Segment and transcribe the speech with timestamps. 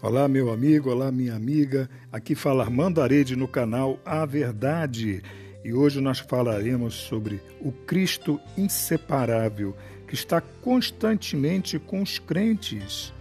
[0.00, 1.90] Olá, meu amigo, olá, minha amiga.
[2.12, 5.20] Aqui fala Armando Arede no canal A Verdade.
[5.64, 9.76] E hoje nós falaremos sobre o Cristo inseparável,
[10.06, 13.12] que está constantemente com os crentes,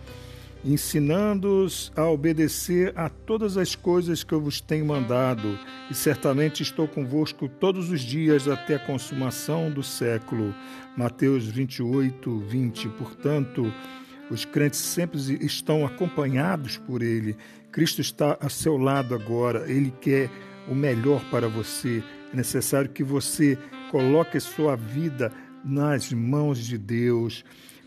[0.64, 5.58] ensinando-os a obedecer a todas as coisas que eu vos tenho mandado,
[5.90, 10.54] e certamente estou convosco todos os dias até a consumação do século.
[10.96, 12.90] Mateus 28, 20.
[12.90, 13.74] Portanto,
[14.30, 17.36] os crentes sempre estão acompanhados por Ele.
[17.72, 19.70] Cristo está a seu lado agora.
[19.70, 20.30] Ele quer
[20.68, 22.04] o melhor para você.
[22.34, 23.58] É necessário que você
[23.92, 25.32] coloque sua vida
[25.64, 27.44] nas mãos de Deus,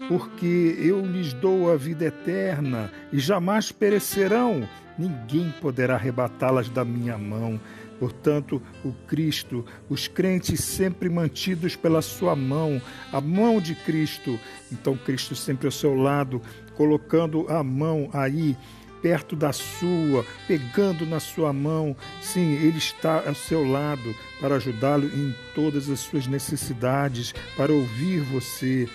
[0.08, 4.68] porque eu lhes dou a vida eterna e jamais perecerão.
[4.98, 7.60] Ninguém poderá arrebatá-las da minha mão.
[8.00, 12.80] Portanto, o Cristo, os crentes sempre mantidos pela sua mão,
[13.12, 14.40] a mão de Cristo.
[14.72, 16.40] Então, Cristo sempre ao seu lado,
[16.74, 18.56] colocando a mão aí
[19.02, 21.94] perto da sua, pegando na sua mão.
[22.22, 28.20] Sim, Ele está ao seu lado para ajudá-lo em todas as suas necessidades, para ouvir
[28.20, 28.88] você.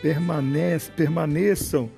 [0.00, 1.90] Permanece, permaneçam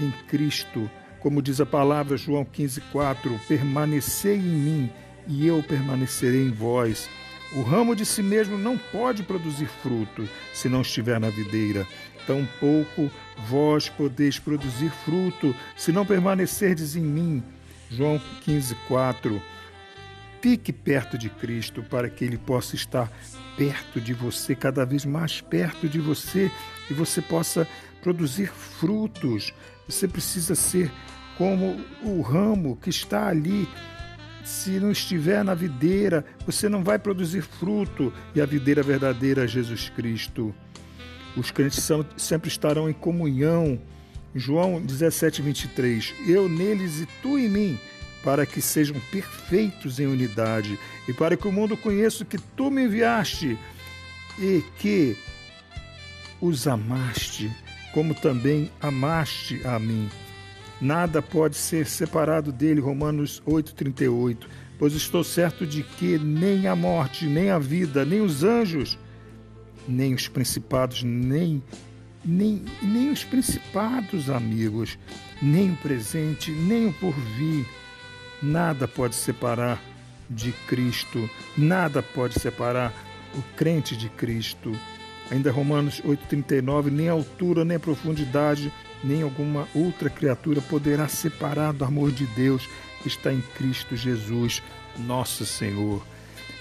[0.00, 0.90] em Cristo.
[1.20, 4.90] Como diz a palavra João 15,4: permanecei em mim
[5.26, 7.08] e eu permanecerei em vós.
[7.54, 11.86] O ramo de si mesmo não pode produzir fruto se não estiver na videira.
[12.26, 13.10] Tampouco
[13.46, 17.42] vós podeis produzir fruto se não permanecerdes em mim.
[17.90, 19.42] João 15, 4.
[20.40, 23.10] Fique perto de Cristo para que Ele possa estar
[23.56, 26.50] perto de você, cada vez mais perto de você,
[26.90, 27.68] e você possa
[28.02, 29.52] produzir frutos.
[29.86, 30.90] Você precisa ser
[31.36, 33.68] como o ramo que está ali
[34.44, 39.48] se não estiver na videira, você não vai produzir fruto, e a videira verdadeira é
[39.48, 40.54] Jesus Cristo.
[41.36, 43.80] Os crentes são, sempre estarão em comunhão.
[44.34, 46.14] João 17, 23.
[46.26, 47.78] Eu neles e tu em mim,
[48.22, 52.84] para que sejam perfeitos em unidade, e para que o mundo conheça que tu me
[52.84, 53.58] enviaste
[54.38, 55.16] e que
[56.40, 57.50] os amaste,
[57.92, 60.08] como também amaste a mim.
[60.82, 64.36] Nada pode ser separado dele, Romanos 8,38.
[64.80, 68.98] Pois estou certo de que nem a morte, nem a vida, nem os anjos,
[69.86, 71.62] nem os principados, nem,
[72.24, 74.98] nem, nem os principados, amigos,
[75.40, 77.64] nem o presente, nem o porvir,
[78.42, 79.80] nada pode separar
[80.28, 82.92] de Cristo, nada pode separar
[83.36, 84.72] o crente de Cristo.
[85.30, 92.10] Ainda Romanos 8,39, nem altura, nem profundidade, nem alguma outra criatura poderá separar do amor
[92.12, 92.68] de Deus
[93.02, 94.62] que está em Cristo Jesus,
[94.98, 96.02] nosso Senhor.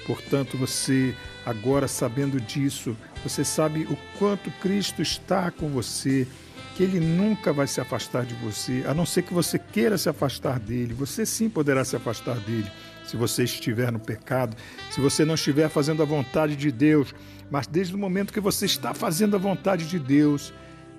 [0.06, 1.16] Portanto, você,
[1.46, 6.28] agora sabendo disso, você sabe o quanto Cristo está com você,
[6.76, 10.10] que Ele nunca vai se afastar de você, a não ser que você queira se
[10.10, 10.94] afastar dele.
[10.94, 12.70] Você sim poderá se afastar dele
[13.06, 14.56] se você estiver no pecado,
[14.90, 17.14] se você não estiver fazendo a vontade de Deus.
[17.50, 20.54] Mas desde o momento que você está fazendo a vontade de Deus,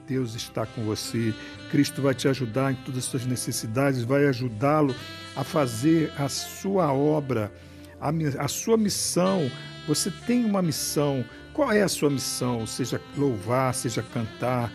[0.07, 1.35] Deus está com você.
[1.71, 4.95] Cristo vai te ajudar em todas as suas necessidades, vai ajudá-lo
[5.37, 7.53] a fazer a sua obra,
[8.01, 9.51] a, a sua missão.
[9.87, 11.25] Você tem uma missão.
[11.53, 12.67] Qual é a sua missão?
[12.67, 14.73] Seja louvar, seja cantar,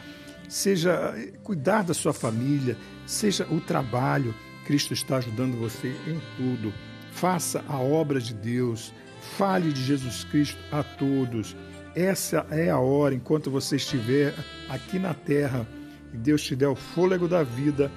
[0.48, 4.34] seja eh, cuidar da sua família, seja o trabalho.
[4.66, 6.74] Cristo está ajudando você em tudo.
[7.12, 8.94] Faça a obra de Deus.
[9.38, 11.56] Fale de Jesus Cristo a todos.
[11.98, 14.32] Essa é a hora, enquanto você estiver
[14.70, 15.68] aqui na terra
[16.14, 17.92] e Deus te der o fôlego da vida,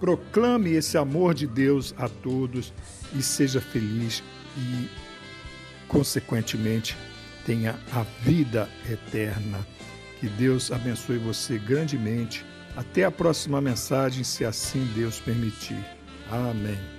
[0.00, 2.72] proclame esse amor de Deus a todos
[3.14, 4.24] e seja feliz
[4.56, 4.88] e,
[5.86, 6.96] consequentemente,
[7.46, 9.64] tenha a vida eterna.
[10.18, 12.44] Que Deus abençoe você grandemente.
[12.74, 15.78] Até a próxima mensagem, se assim Deus permitir.
[16.28, 16.97] Amém.